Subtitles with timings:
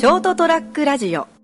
[0.00, 1.39] ショートトラックラジオ。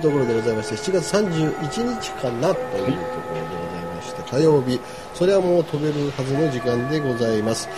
[0.00, 4.80] い、というところでございまして、7月31日かなというところでございまして、火曜日、
[5.14, 7.68] それはもう飛べるはずの時間でございます。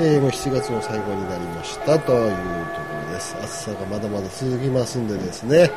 [0.00, 3.34] えーもう7月の最後になりましたというところです。
[3.42, 5.68] 暑さがまだまだ続きますんでですね、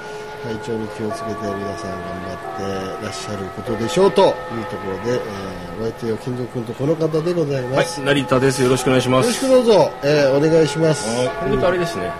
[0.43, 4.31] 体調に気をつけて皆さん頑張ってらっしゃることでしょうという
[4.69, 7.99] ところで、えーお相手は金蔵君とこの方でございます。
[7.99, 8.61] はい、成田です。
[8.61, 9.45] よろしくお願いしまよろしす。
[9.45, 11.07] くどうぞ、えーお願いします。
[11.39, 12.11] これとあれですね。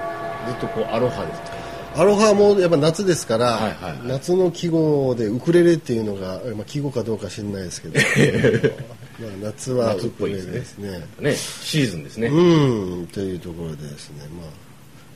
[0.48, 1.60] ずっとこうアロハですか？
[1.95, 7.99] アロハもやっぱ夏ですから、はいはいはい夏の季語でウクレレっていうのが、まあ、季語かどうか知らないですけど
[9.20, 11.07] まあ夏はウクレレいですねね。
[11.20, 12.27] ね、シーズンですね。
[12.27, 14.49] うんというところでですね、まあ、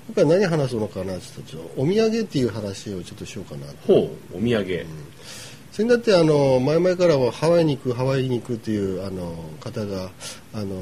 [0.08, 3.76] 今回何話すのかなちょっとちょっとお土産っていう話をちょっとしようかなと。
[3.88, 4.86] ほう、お土産。
[5.72, 10.10] それだってあの前々からはハワイに行くハワイに行くっていうあの方が
[10.54, 10.74] あの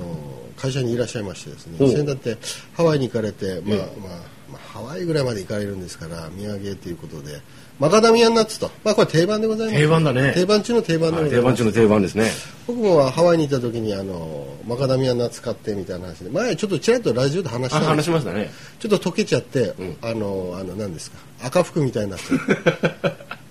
[0.56, 2.38] 会社にいらっしゃいましてですねそれだって
[2.74, 4.20] ハワイに行かれて、まあまあ
[4.54, 7.42] まあ、ハワイぐらいまで行かれるんですから土産ということで。
[7.80, 9.80] マカダミアンナッツと、まあ、これ定番でございます。
[9.80, 10.32] 定番だね。
[10.34, 12.32] 定番中の定番でございます、定番中の定番ですね。
[12.68, 16.30] 僕もハワイにいた時にあのマカダミアンナッツ買ってみたいな話で。
[16.30, 18.12] 前ちょっとちらっとラジオで話しあ、たんです。
[18.12, 18.52] 話しましたね。
[18.80, 19.98] ちょっと溶けちゃって、ん。
[20.04, 22.40] あの、あの、何ですか、赤服みたいになってる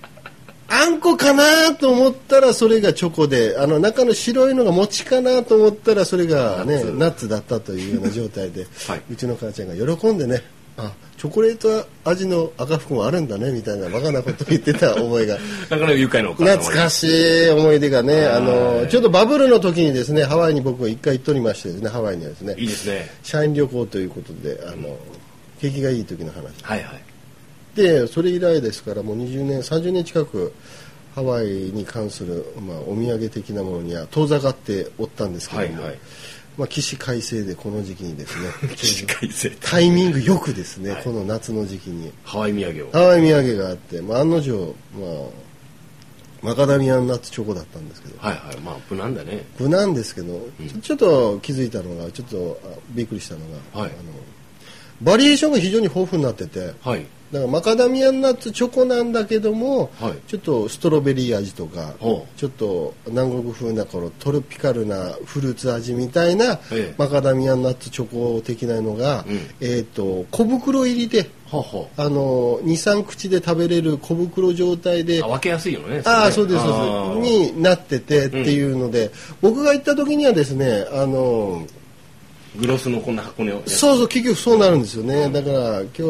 [0.68, 6.92] あんこかなと思ったらそれがチョコで、あの中の白いのが餅かなと思ったらそれがね、ナッツ。
[6.92, 9.02] ナッツだったというような状態で、はい。
[9.10, 10.42] うちの母ちゃんが喜んでね、
[10.86, 15.38] あ、チョコレート味の赤服もあるんだねみたいなバカなことを言ってた覚えが
[15.70, 23.10] なかなか愉快な懐かしい思い出がね、あの、ちょっとバブルの時にですね、ハワイに僕が一回行っておりましてですね、ハワイにはですね、いいですね。
[23.22, 24.96] 社員旅行ということで、あの、
[25.60, 26.52] 景気がいい時の話。
[26.62, 27.02] はいはい。
[27.74, 30.52] でそれ以来ですからもう20年30年近く
[31.14, 35.98] ハワイに関する、まあ、お土産的なものには遠ざかっておったんですけども、はいはい。
[36.58, 42.90] まあ、起死回生でこの時期にですね 起死回生タイミングよくですね、はいこの夏の時期にハワイ土産を。
[42.92, 45.42] ハワイ土産があって、まあ、案の定、まあ、
[46.42, 48.56] マカダミアンナッツチョコだったんですけどはいはい。
[48.58, 49.46] まあ、無難だね。
[49.58, 53.40] 無難ですけど、ちょちょっと気づいたのがちょっとあびっくりしたの
[53.72, 54.12] が、はいあの
[55.00, 57.04] バリエーションが非常に豊富になってて、はい。
[57.32, 60.18] だからマカダミアンナッツチョコなんだけども、はい。
[60.28, 61.94] ちょっとストロベリー味とか
[62.36, 66.94] ちょっと南国風なこのトロピカルなフルーツ味みたいなええ。
[66.98, 75.24] マカダミアンナッツチョコ的なのが、うんえー、と小袋入りでほうほあの23口で食べれる小袋状態でう。
[75.24, 76.02] あ、分けやすいよね。
[76.04, 77.52] ああそうですそうです。
[77.52, 79.10] になっててっていうので、
[79.40, 81.66] 僕が行った時にはですねあの
[82.56, 83.76] グロスのこんな箱のやつ。
[83.76, 86.02] そうそう結局そうなるんですよね、だから今日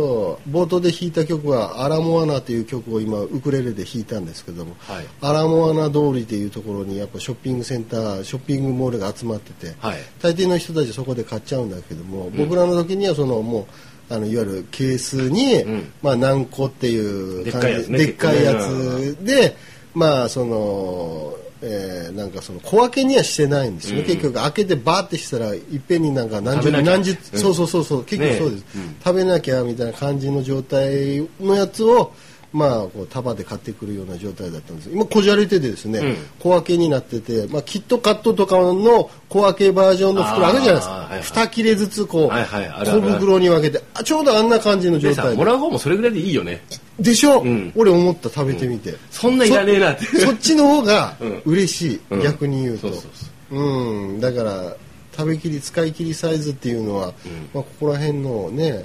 [0.51, 5.07] 冒頭で弾いた曲は「アラモアナ」という曲を今ウクレレで弾いたんですけども、はい。
[5.21, 9.99] アラモアナ通りというところにやっぱショッピングセンターショッピングモールが集まってて、はい。
[10.21, 13.69] 大抵の人たちそこで買っちゃうんだけども、僕らの時にはそのも
[14.11, 15.93] うあのいわゆるケースに、ん。
[16.03, 17.99] まあ、何個っていうでっかいやつね。
[17.99, 19.57] でっかいや結つで
[19.95, 27.39] まあその、えーなんかその小分けにはしてないんですよね、結局開けてバーってしたらいっぺんになんか何十何十、うん。
[27.39, 28.05] そうそうそうそう。
[28.05, 28.97] 結局そうです、ねうん。
[29.03, 32.13] 食べなきゃみたいな感じの状態のやつを
[32.53, 34.91] まあこう束で買ってくるような状態だったんです。
[34.91, 36.17] 今こじゃれててですね、うん。
[36.41, 41.23] 小分けになってて、まあ、キットカットとかの小分けバージョンの袋あるじゃないですか、はいはい。
[41.23, 45.37] 2切れずつこう、小袋に分けてあちょうどあんな感じの状態で。
[45.37, 46.63] もらう方もそれぐらいでいいよね。
[47.03, 47.73] でしょ、うん。
[47.75, 50.05] 俺思った食べてみて、そんないらねえなって。
[50.05, 51.43] そっちの方がうん。
[51.45, 52.23] 嬉しい、うん。
[52.23, 52.89] 逆に言うと。
[52.89, 53.11] そうそう
[53.51, 53.59] そう。
[53.59, 54.21] うん。
[54.21, 54.77] だから
[55.17, 57.13] 食べきり使い切りサイズっていうのは、
[57.53, 58.83] まあ、ここら辺のね、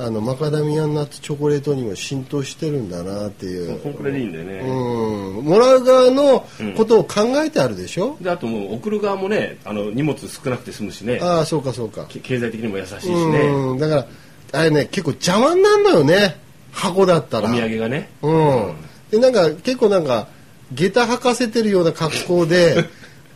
[0.00, 3.78] あのマカダミアンナッツチョコレートにも浸透してるんだなっていう。
[3.80, 4.60] こんくらいでいいんだよね。
[4.60, 5.44] うん。
[5.44, 11.18] もらう側のことを考えてあるでしょ、であともう送る側もねあの荷物少なくて済むしね。
[11.20, 12.06] ああそうかそうか。
[12.08, 13.40] け経済的にも優しいしね。
[13.40, 13.78] うん。
[13.78, 14.06] だから
[14.52, 16.36] あれね結構邪魔になるのよね
[16.72, 17.50] 箱だったら。
[17.50, 18.10] お土産がね。
[18.22, 18.74] うん、
[19.10, 20.28] でなんか結構なんか
[20.72, 22.84] 下駄履かせてるような格好で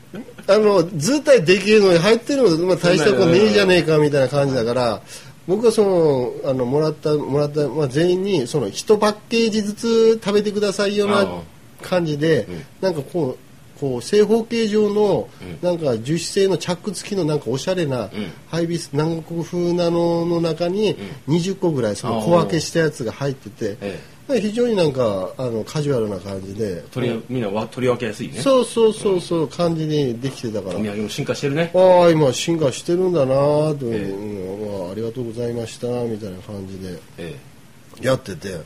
[0.47, 5.01] あの図体でけえのに入ってるの、まあ、大したことねえじゃねえかみたいな感じだから
[5.47, 11.27] 僕はそのあのもらったもらった、まあ、全員にその1パッケージずつ食べてくださいような
[11.83, 12.47] 感じで、
[12.81, 13.52] なんかこう
[13.83, 15.29] こう正方形状の、
[15.61, 18.11] なんか樹脂製のチャック付きのなんかおしゃれな、
[18.47, 20.97] ハイビス南国風なのの中に
[21.27, 26.85] 20個ぐらいその小分けしたやつが入ってて、え非常になんかあのカジュアルな感じで。
[26.93, 28.35] 取りみんなわ取り分けやすいね。
[28.39, 30.79] そうそうそうそう感じにできてたから。
[30.79, 31.73] お土産も進化してるね。
[31.75, 33.95] ああ今進化してるんだなと、ええ。
[34.11, 37.37] うんまあ、ありがとうございましたみたいな感じでえ。
[38.01, 38.61] やってて。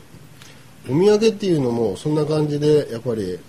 [0.87, 3.39] お土産っていうのもそんな感じでやっぱり、うん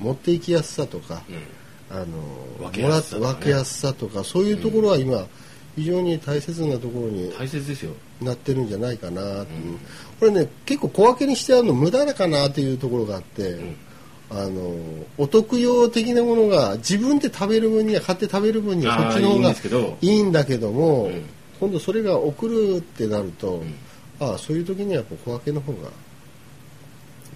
[0.00, 2.00] 持っていきやすさとか、えうん。
[2.02, 2.06] あの
[2.70, 5.26] 分けやすささとかそういうところは今、
[5.76, 7.92] 非常に大切なところに大切ですよ。
[8.20, 9.46] なってるんじゃないかなう、
[10.18, 13.76] これね結構小分けにしてあるの無駄だかなっていうところがあって、ん。
[14.32, 14.72] あの
[15.18, 21.24] お得用的なものが自分で食べる分には買って食べる分にはあーそっちの方がいいんだけども、うん。
[21.58, 23.74] 今度それが送るってなると、ん
[24.20, 25.90] ああそういう時には小分けの方が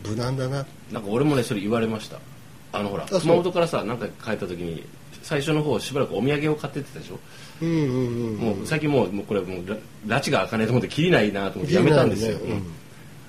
[0.06, 0.64] 無難だな。
[0.92, 2.20] なんか俺もねそれ言われました
[2.74, 4.84] あのほら熊本からさなんか帰った時に
[5.22, 7.18] 最初の方しばらくお土産を買ってってたでしょ、
[7.62, 9.76] うんうんうんもう最近もうもうこれもうら
[10.06, 12.52] 拉致が開かないと思って切りないなと思ってやめたんですよ、ね。
[12.52, 12.62] うん。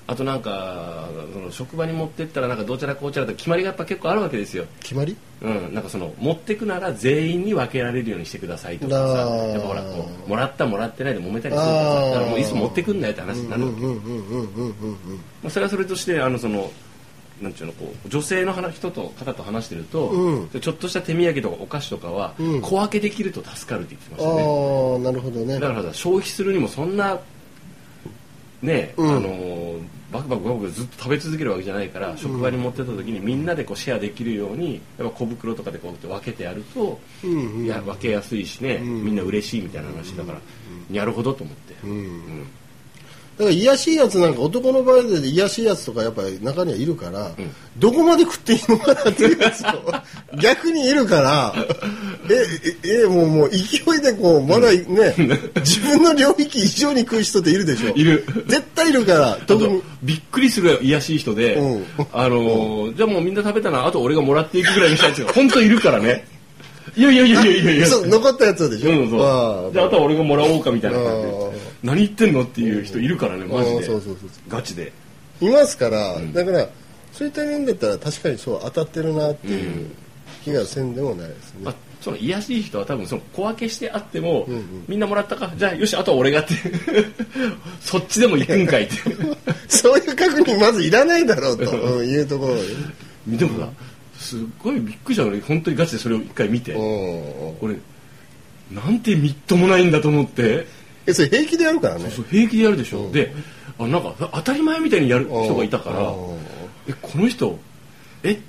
[0.08, 4.64] あとなんかその職場に持ってったらなんかどちらこうちらと決まりがやっぱ結構あるわけですよ。
[4.80, 5.16] 決まり？
[5.42, 8.98] うん、なんかその持ってくなら全員に分けられるようにしてくださいとかさ。
[8.98, 15.16] やっぱほらこうもらったもらってないで揉めたりするからだからもういつも持ってくんなよって話になるわけ、うんうんうんうんうんうん。
[15.42, 16.70] まあ、それはそれとしてあのその
[17.40, 20.48] なんていうのこう女性の話人と方と話してると、うん。
[20.48, 22.62] でちょっとした手土産とかお菓子とかは、うん。
[22.62, 24.42] 小分けできると助かるって言ってまあしたね。
[24.42, 25.60] あなるほどね。
[25.60, 27.18] だからさ消費するにもそんな
[28.62, 29.16] ね、うん。
[29.16, 29.80] あの
[30.12, 37.64] バクバクバクバクずっと食べ続けるわけじゃないから、職場に持ってった時にみんなでこうシェアできるようにやっぱ小袋とかでこうやって分けてやると、うんうん。
[37.66, 39.04] いや分けやすいしね、ん。
[39.04, 40.40] みんな嬉しいみたいな話だから、
[40.90, 41.90] なるほどと思って、うん。
[41.90, 42.46] うん
[43.38, 47.34] だから癒やしいやつなんか男の場合で癒やしいやつとかやっぱり中にはいるから、ん。
[47.76, 49.92] どこまで食っていいのかなっていうやつを
[50.40, 51.54] 逆にいるから
[52.30, 53.56] えええもうもう勢
[53.98, 55.14] いでこうまだね、
[55.56, 57.90] 自分の領域以上に食う人っているでしょ。
[57.94, 58.24] いる。
[58.46, 59.82] 絶対いるから特に。
[60.02, 61.86] びっくりする癒やしい人で、うん。
[62.12, 66.26] あのーじゃあもうみんな食べたなあと俺がもらっていくぐらいにしたやつが本当いるからね
[66.96, 69.72] いやいやいやいやいや残ったやつでしょ、うん、そう。
[69.72, 71.52] じゃああとは俺がもらおうかみたいな感じあでー
[71.82, 73.84] 何言ってんのっていう人いるからねマジで。
[73.84, 74.92] そうそうそうガチで。
[75.40, 76.66] いますから、だから
[77.12, 79.90] そういった面だったら確かにそう当たってるなっていう
[80.44, 84.84] 気がせんでもないですね、まあ、その癒やしい人は多分その小分けしてあっても、んうん。
[84.88, 86.54] みんなもらったかじゃあよしあとは俺がって。
[87.80, 88.94] そっちでも行くんかいって。
[89.68, 92.08] そういう確認まずいらないだろうとうん。
[92.08, 93.68] いうところででもさ
[94.26, 95.24] すっごいびっくりした。
[95.24, 96.72] 俺本当にガチでそれを一回見て。
[96.72, 97.76] うん俺
[98.70, 100.66] なんてみっともないんだと思って。
[101.06, 102.10] えそれ平気でやるからね。
[102.10, 103.32] そう平気でやるでしょ、で
[103.78, 106.38] あなんか当たり前みたいにやる人がいたからうん
[106.88, 107.56] えこの人
[108.24, 108.40] え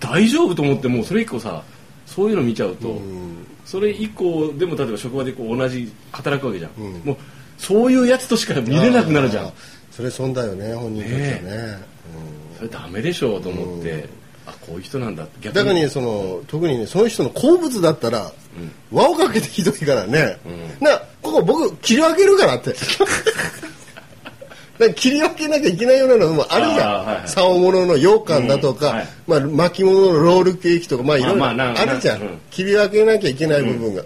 [0.00, 1.62] 大丈夫と思ってもうそれ以降さ
[2.04, 3.46] そういうの見ちゃうと、うん。
[3.64, 7.00] それ以降でも例えば職場でこう同じ働くわけじゃん、うん。
[7.02, 7.16] もう
[7.56, 9.52] そういうやつとしか見れなくなるじゃん。
[9.90, 11.78] それ損だよね本人としてはね。
[12.58, 14.06] それダメでしょうと思って、
[14.46, 15.40] あこういう人なんだって。
[15.40, 18.32] 逆だからねその特にねその人の好物だったら、
[18.92, 20.38] 輪をかけてひどいからね、
[20.80, 22.74] なここ僕切り分けるからって。
[24.78, 27.28] だ切り分けなきゃいけないようなのもあるじゃん、あーはいはい。
[27.28, 29.08] 竿物の羊羹だとか、うんはい。
[29.26, 32.40] まあ、巻物のロールケーキとかまあいろいろまあるじゃん、なうん。
[32.50, 34.02] 切り分けなきゃいけない部分が、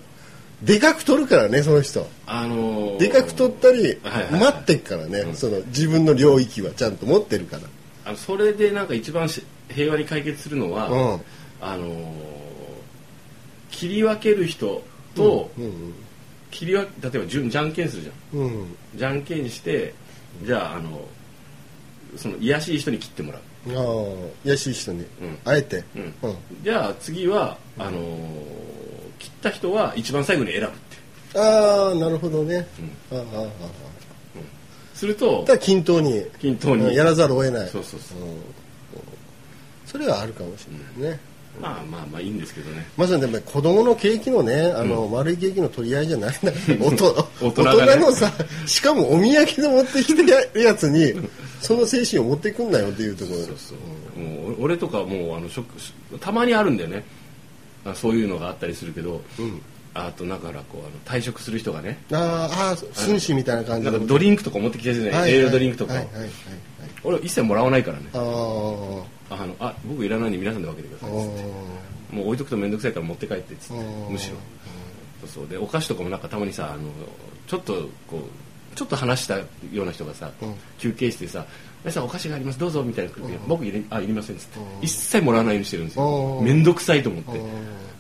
[0.63, 2.07] でかく取るからねその人。
[2.27, 7.63] あのーでかく取ったり、はいはい待ってっからね、その自分の領域はちゃんと持ってるから
[8.09, 11.21] あのそれでなんか一番し平和に解決するのは、うん。
[11.61, 12.39] あのー
[13.71, 14.83] 切り分ける人
[15.15, 15.95] と、うん
[16.51, 18.41] 切り分け例えばじゅんじゃんけんするじゃん。
[18.41, 18.77] うん。
[18.97, 19.95] じゃんけんして
[20.43, 21.07] じゃああの
[22.17, 23.43] その癒やしい人に切ってもらう。
[23.71, 25.05] ああ優しい人に、ん。
[25.45, 26.15] あえて、うん。
[26.23, 26.37] うん。
[26.63, 28.59] じゃあ次はあのー
[29.19, 32.67] 切った人は一番最後に選ぶってああなるほどね、
[33.13, 33.49] ああああああ
[34.99, 36.87] するとだ均等に均等に。
[36.87, 37.69] うんやらざるを得ない。
[37.69, 38.23] そうそうそう、ん。
[39.87, 40.67] それはあるかもし
[40.99, 41.21] れないね、
[41.61, 42.85] まあまあまあいいんですけどね。
[42.97, 48.33] まさにでも子供のケーキのねあの、丸いケーキの取り合いじゃないんだから大人大大人のさ
[48.67, 51.15] しかもお土産で持ってきてるやつに
[51.61, 53.39] その精神を持ってくんなよっていうところ。
[53.39, 53.75] そうそ
[54.17, 57.05] う、もう俺とかもうあのショックたまにあるんだよね。
[57.85, 59.63] あそういうのがあったりするけど、ん
[60.07, 61.99] あとだからこうあの退職する人がね。
[62.13, 65.95] あーあー紳士みたいな感じなんのかドリンクとか持ってきてるじゃない、はい栄養ドリンクとか、
[67.05, 68.05] 俺一切もらわないからね。
[68.13, 69.03] あー。
[69.31, 71.27] あのあ僕いらないんで皆さんで分けてくだあさい。
[71.27, 71.45] っつっ
[72.11, 74.37] もう置いとくと面倒くさいから持って帰ってっつってうんむしろ。
[75.27, 75.49] そう。
[75.49, 76.83] でお菓子とかもなんかたまにさあの
[77.47, 77.75] ちょっと
[78.07, 78.23] こう
[78.75, 79.45] ちょっと話したよ
[79.75, 80.55] うな人がさ、うん。
[80.79, 81.45] 休憩室でさ
[81.85, 84.59] 「皆さんお菓子がありますどうぞ」みたいな来るけど僕いれあいりません」っつって。
[84.83, 86.39] 一切もらわないようにしてるんですよ。
[86.41, 86.45] うん。
[86.45, 87.39] 面倒くさいと思って。
[87.39, 87.49] うん。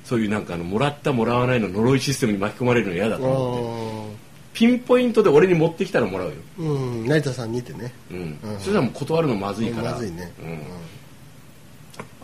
[0.05, 4.15] そういうなんかあのもらったもらわないの呪いシステムに巻き込まれるの嫌だと思って。
[4.15, 4.19] あ
[4.55, 7.07] ピンポイントで俺に持ってきたらもらうよ、うん。
[7.07, 7.93] 成田さんにてね。
[8.11, 8.39] うん。
[8.43, 8.59] うん。
[8.59, 9.93] そしたらもう断るのまずいから。
[9.93, 10.33] まずいね。
[10.41, 10.59] うん。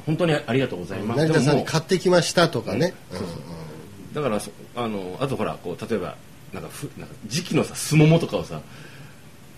[0.06, 1.26] 本当にありがとうございます。
[1.26, 2.94] 成田さんに買ってきましたとかね。
[3.10, 3.28] そうそう。
[4.14, 6.16] だからそあのあとほらこう例えば
[6.54, 8.60] なんかふなんか時期のさすももとかをさ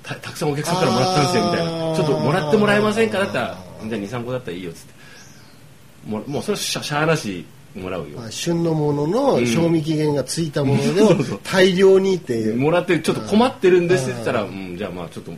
[0.02, 1.70] たたくさんお客さんからもらったんですよみたいな。
[1.94, 3.18] ちょっともらってもらえませんか？
[3.18, 4.94] だったらじゃあ23個だったらいいよっつって。
[6.06, 8.18] もうもうそれはしゃしゃあなしもらうよ。
[8.18, 9.46] まあ旬のもののん。
[9.46, 12.56] 賞味期限がついたものでを大量にっていう。
[12.56, 15.32] もらってちょっと困ってるんですって言ったら、うん、じゃあまあちょっと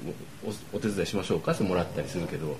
[0.72, 2.56] おお手伝いしましょうかってもらったりするけど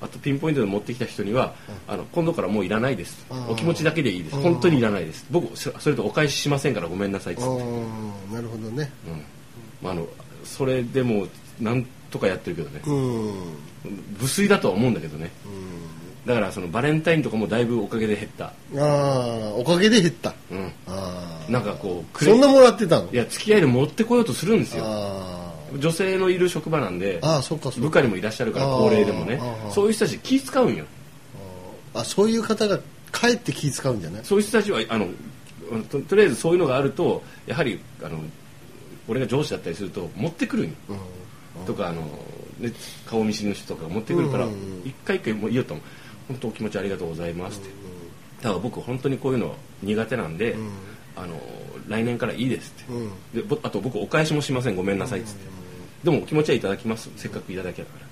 [0.00, 1.54] あとピンポイントで持ってきた人には
[1.88, 3.24] あの今度からもういらないです。
[3.48, 4.36] お気持ちだけでいいです。
[4.36, 5.26] 本当にいらないです。
[5.30, 8.90] 僕そそれとお返ししませんからごめんなさいっつって、ああなるほどね。
[9.06, 9.22] うん。
[9.82, 10.06] まあ、あの
[10.44, 11.26] それでも
[11.60, 12.80] なんとかやってるけどね。
[12.86, 13.34] うん。
[14.20, 15.30] 無粋だとは思うんだけどね。
[16.24, 20.32] だからそのバレンタインとかもだいぶおかげで減った、ああおかげで減った。
[20.50, 23.12] うん、ああなんかこうそんなもらってたの？
[23.12, 24.84] いや付き合いで持ってこようとするんですよ。
[24.86, 25.33] あ
[25.78, 27.80] 女性のいる職場なんであああそっかそっか。
[27.80, 29.40] 部下にもいらっしゃるから高齢でもね。
[29.70, 30.84] そういう人たち気使うんよ。
[31.94, 32.78] あそういう方が
[33.12, 34.24] かえって気使うんじゃない？
[34.24, 35.08] そういう人たちはあの
[35.90, 38.18] ととりあえずそういうのがあるとやはりあの
[39.08, 40.72] 俺が上司だったりすると持ってくるんよ。
[40.90, 40.96] うん
[41.66, 42.02] とかあの、
[42.58, 42.72] ね、
[43.06, 44.48] 顔見知りの人とかが持ってくるから
[44.84, 45.86] 一回一回もう言おうと思う
[46.28, 47.68] 本当お気持ちありがとうございますって。
[48.42, 50.70] だから僕本当にこういうの苦手なんで、ん。
[51.16, 51.40] あの
[51.86, 53.10] 来年からいいですって、うん。
[53.32, 54.74] でぼあと僕お返しもしません。
[54.74, 55.46] ごめんなさいっつって、
[56.04, 57.10] でもお気持ちはいただきます。
[57.16, 58.08] せっかくいただけたからっ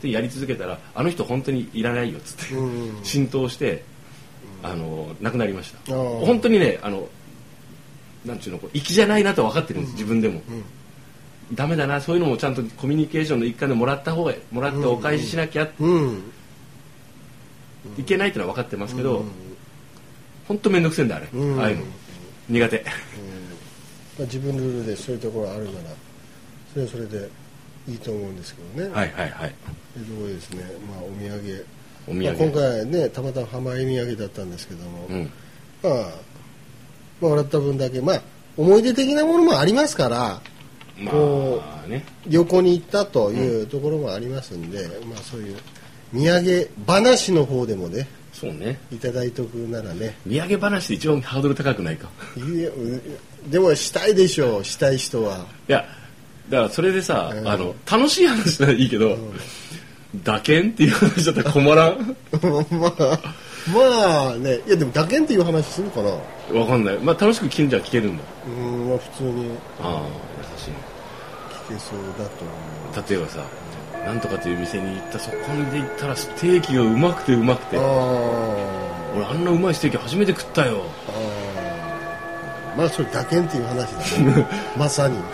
[0.00, 0.08] て。
[0.08, 3.04] でやり続けたらあの人本当にいらないよっつって、うん。
[3.04, 3.82] 浸透して
[4.62, 5.92] あの亡くなりました。
[5.94, 7.08] 本当にねあの
[8.24, 10.42] なんちゅうのこう粋じゃないなと分かってるんです、自分でも、
[11.54, 15.66] ダメだなそういうのもちゃんとコミュニケーションの一環でもらった方がもらってお返ししなきゃ。
[15.80, 16.22] うん。
[17.96, 19.30] いけないってのは分かってますけど、うん。
[20.46, 21.58] 本当面倒くせえんだあれ、うん。
[21.58, 21.84] ああいうの。
[22.50, 22.84] 苦手。
[22.84, 22.90] ま
[24.18, 25.78] あ、自分ルールでそういうところあるなら
[26.72, 27.28] それはそれで
[27.88, 29.54] いいと思うんですけどね、はいはいはい。
[29.94, 31.66] というところでですね、まあ、お土産。
[32.06, 35.30] お土産、まあ、今回ねたまたま浜江土産だったんですけども、うん。
[35.82, 38.22] まあ、まあもらった分だけまあ
[38.56, 40.40] 思い出的なものもありますから
[40.98, 42.04] まこあね。
[42.26, 45.56] 旅行に行ったというところもありますんで、まあそういう
[46.12, 48.78] 土産話の方でもねそうね。
[48.92, 50.16] いただいとくならね。
[50.26, 52.08] 土産話で一番ハードル高くないか。
[52.36, 55.46] いやうでもしたいでしょうしたい人は。
[55.68, 55.84] いや
[56.50, 59.16] だからそれでさ、うんあの楽しい話ならいいけど、
[60.24, 62.16] 打鍵っていう話だったら困らん？
[62.42, 63.30] まあ
[63.72, 66.10] まあねいやでも打鍵っていう話するかな
[66.58, 66.98] わかんない。
[66.98, 68.22] まあ楽しく聞けるんじゃ聞けるんだ。
[68.46, 69.50] うんまあ普通に。
[69.80, 70.02] ああ
[70.38, 70.70] 優しい。
[71.72, 73.10] 聞けそうだと思う。
[73.10, 73.38] 例えばさ
[74.06, 77.76] なんとかという店に行ったそこにで行ったらステーキがうまくてうまくて。
[77.76, 77.80] あ
[79.16, 80.82] 俺あんなうまいステーキ初めて食ったよ。
[81.08, 81.29] あああ
[82.80, 83.98] まあそれ打鍵っていう話だ
[84.40, 84.46] ね。
[84.74, 85.18] まさに。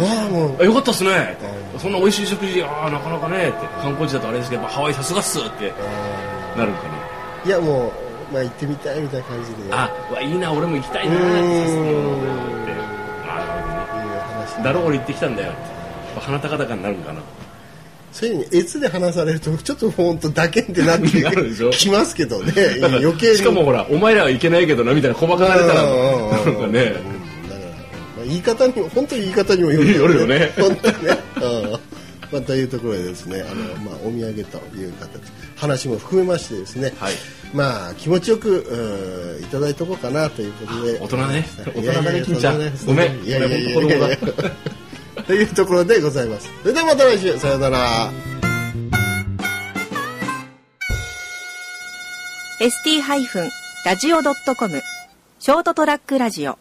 [0.00, 1.36] ああもうあよかったっすね。
[1.76, 3.66] うそんな美味しい食事ああなかなかねって。
[3.82, 5.70] 観光地だとあれですけどハワイさすがっすって
[6.56, 6.88] あなるんかね。
[7.44, 7.92] ーいやも
[8.30, 9.56] うまあ行ってみたいみたいな感じで。
[9.70, 12.16] あうわいいな俺も行きたいなってあなるほど
[14.56, 14.64] ね。
[14.64, 16.20] だろ俺行ってきたんだよって。
[16.20, 17.20] 鼻高々になるんかな
[18.12, 21.70] そういうふうに越で話されるとちょっと本当打鍵ってなって なるでしょ。
[21.70, 22.52] きますけどね。
[22.82, 23.36] 余計に。
[23.36, 25.88] しかもほらお前らはいけないけどなみたいな細かかれたらね。
[25.88, 26.70] うん
[27.48, 27.70] だから、
[28.16, 30.52] まあ、言い方にも本当に言い方にもよるよるよね。
[30.58, 31.70] 本当にね、うん。
[32.32, 35.20] まあ、というところでですねあの、まあ、お土産という形。
[35.60, 37.14] 話も含めましてですね、はい。
[37.52, 40.98] まあ気持ちよくうんいただいとこうかなということで。
[40.98, 41.44] 大人ね。
[41.66, 42.58] 大人だね金ちゃん。
[42.86, 43.24] ごめん。
[43.24, 43.42] いやい
[45.30, 46.50] というところでございます。
[46.62, 47.38] それではまた来週。
[47.38, 48.10] さようなら。
[52.58, 53.00] ST-
[53.84, 54.82] ラジオ .com
[55.38, 56.58] ショートトラックラジオ。